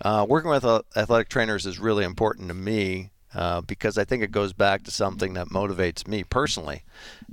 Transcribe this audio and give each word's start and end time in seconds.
uh, 0.00 0.26
working 0.28 0.50
with 0.50 0.64
uh, 0.64 0.82
athletic 0.96 1.28
trainers 1.28 1.66
is 1.66 1.78
really 1.78 2.04
important 2.04 2.48
to 2.48 2.54
me 2.54 3.10
uh, 3.34 3.60
because 3.62 3.98
I 3.98 4.04
think 4.04 4.22
it 4.22 4.30
goes 4.30 4.52
back 4.52 4.84
to 4.84 4.90
something 4.90 5.34
that 5.34 5.48
motivates 5.48 6.06
me 6.06 6.24
personally. 6.24 6.84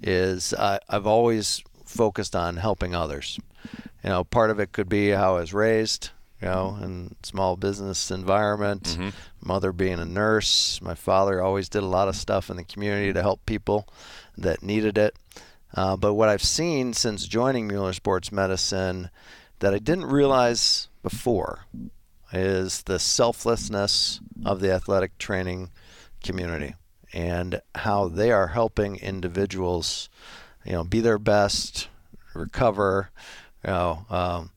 Is 0.02 0.54
I've 0.54 1.08
always 1.08 1.64
focused 1.86 2.36
on 2.36 2.58
helping 2.58 2.96
others. 2.96 3.40
You 4.04 4.10
know, 4.10 4.24
part 4.24 4.50
of 4.50 4.60
it 4.60 4.72
could 4.72 4.90
be 4.90 5.10
how 5.10 5.38
I 5.38 5.40
was 5.40 5.54
raised. 5.54 6.10
You 6.42 6.50
know, 6.50 6.78
in 6.82 7.16
small 7.24 7.56
business 7.56 8.12
environment. 8.12 8.84
Mm-hmm. 8.84 9.10
Mother 9.42 9.72
being 9.72 10.00
a 10.00 10.06
nurse, 10.06 10.82
my 10.82 10.94
father 10.94 11.42
always 11.42 11.70
did 11.70 11.82
a 11.82 11.88
lot 11.88 12.10
of 12.10 12.16
stuff 12.16 12.50
in 12.50 12.58
the 12.58 12.64
community 12.64 13.14
to 13.14 13.22
help 13.22 13.46
people 13.46 13.88
that 14.38 14.62
needed 14.62 14.98
it. 14.98 15.16
Uh, 15.74 15.96
but 15.96 16.14
what 16.14 16.30
I've 16.30 16.44
seen 16.44 16.94
since 16.94 17.26
joining 17.26 17.68
Mueller 17.68 17.94
Sports 17.94 18.32
Medicine 18.32 19.10
that 19.60 19.74
I 19.74 19.80
didn't 19.80 20.06
realize 20.06 20.90
before 21.02 21.66
is 22.32 22.84
the 22.84 23.00
selflessness 23.00 24.20
of 24.46 24.60
the 24.60 24.72
athletic 24.72 25.18
training 25.18 25.70
community 26.24 26.76
and 27.14 27.62
how 27.76 28.08
they 28.08 28.32
are 28.32 28.48
helping 28.48 28.98
individuals, 28.98 30.10
you 30.66 30.74
know, 30.74 30.84
be 30.84 31.00
their 31.00 31.20
best, 31.20 31.88
recover, 32.34 33.10
you 33.64 33.72
know, 33.72 34.06
um, 34.10 34.52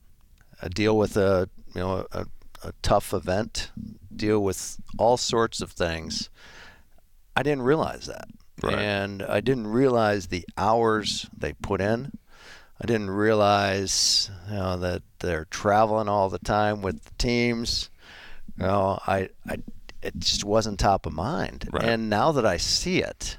deal 0.67 0.97
with 0.97 1.15
a 1.15 1.49
you 1.73 1.81
know 1.81 2.05
a, 2.11 2.25
a 2.63 2.73
tough 2.81 3.13
event, 3.13 3.71
deal 4.13 4.43
with 4.43 4.77
all 4.97 5.15
sorts 5.15 5.61
of 5.61 5.71
things. 5.71 6.29
I 7.35 7.43
didn't 7.43 7.61
realize 7.61 8.07
that, 8.07 8.27
right. 8.61 8.77
and 8.77 9.23
I 9.23 9.39
didn't 9.39 9.67
realize 9.67 10.27
the 10.27 10.45
hours 10.57 11.27
they 11.35 11.53
put 11.53 11.79
in. 11.79 12.17
I 12.81 12.85
didn't 12.85 13.09
realize 13.09 14.31
you 14.49 14.55
know, 14.55 14.77
that 14.77 15.03
they're 15.19 15.45
traveling 15.45 16.07
all 16.07 16.29
the 16.29 16.39
time 16.39 16.81
with 16.81 17.03
the 17.03 17.11
teams. 17.17 17.89
You 18.57 18.65
know, 18.65 18.99
I, 19.05 19.29
I 19.47 19.57
it 20.01 20.17
just 20.17 20.45
wasn't 20.45 20.79
top 20.79 21.05
of 21.05 21.13
mind. 21.13 21.67
Right. 21.71 21.83
And 21.83 22.09
now 22.09 22.31
that 22.31 22.45
I 22.45 22.57
see 22.57 23.01
it, 23.01 23.37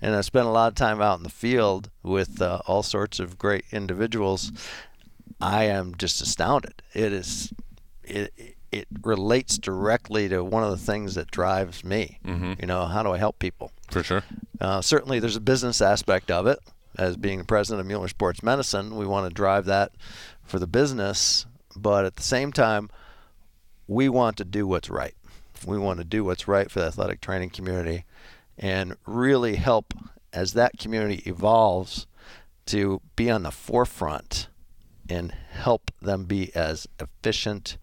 and 0.00 0.14
I 0.14 0.20
spent 0.20 0.46
a 0.46 0.50
lot 0.50 0.68
of 0.68 0.74
time 0.74 1.00
out 1.00 1.18
in 1.18 1.24
the 1.24 1.28
field 1.28 1.90
with 2.02 2.40
uh, 2.40 2.60
all 2.66 2.82
sorts 2.82 3.18
of 3.18 3.38
great 3.38 3.64
individuals, 3.72 4.52
I 5.40 5.64
am 5.64 5.94
just 5.96 6.20
astounded. 6.20 6.82
It 6.94 7.12
is, 7.12 7.52
it 8.04 8.56
it 8.70 8.86
relates 9.02 9.56
directly 9.58 10.28
to 10.28 10.44
one 10.44 10.62
of 10.62 10.70
the 10.70 10.76
things 10.76 11.14
that 11.14 11.30
drives 11.30 11.84
me. 11.84 12.18
Mm-hmm. 12.24 12.54
You 12.60 12.66
know, 12.66 12.84
how 12.84 13.02
do 13.02 13.10
I 13.12 13.18
help 13.18 13.38
people? 13.38 13.72
For 13.90 14.02
sure. 14.02 14.22
Uh, 14.60 14.82
certainly, 14.82 15.20
there's 15.20 15.36
a 15.36 15.40
business 15.40 15.80
aspect 15.80 16.30
of 16.30 16.46
it. 16.46 16.58
As 16.98 17.16
being 17.16 17.38
the 17.38 17.44
president 17.44 17.80
of 17.80 17.86
Mueller 17.86 18.08
Sports 18.08 18.42
Medicine, 18.42 18.96
we 18.96 19.06
want 19.06 19.28
to 19.28 19.34
drive 19.34 19.66
that 19.66 19.92
for 20.42 20.58
the 20.58 20.66
business, 20.66 21.46
but 21.76 22.04
at 22.04 22.16
the 22.16 22.22
same 22.22 22.52
time, 22.52 22.90
we 23.86 24.08
want 24.08 24.36
to 24.38 24.44
do 24.44 24.66
what's 24.66 24.90
right. 24.90 25.14
We 25.64 25.78
want 25.78 25.98
to 25.98 26.04
do 26.04 26.24
what's 26.24 26.48
right 26.48 26.70
for 26.70 26.80
the 26.80 26.86
athletic 26.86 27.20
training 27.20 27.50
community 27.50 28.04
and 28.58 28.96
really 29.06 29.56
help 29.56 29.94
as 30.32 30.52
that 30.54 30.78
community 30.78 31.22
evolves 31.24 32.06
to 32.66 33.00
be 33.16 33.30
on 33.30 33.44
the 33.44 33.50
forefront 33.50 34.48
and 35.08 35.32
help 35.52 35.90
them 36.02 36.24
be 36.24 36.54
as 36.54 36.86
efficient 37.00 37.78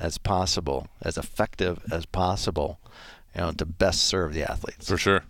as 0.00 0.16
possible, 0.18 0.88
as 1.02 1.18
effective 1.18 1.80
as 1.90 2.06
possible, 2.06 2.78
you 3.34 3.40
know, 3.40 3.50
to 3.52 3.66
best 3.66 4.04
serve 4.04 4.32
the 4.32 4.48
athletes. 4.48 4.88
For 4.88 4.96
sure. 4.96 5.24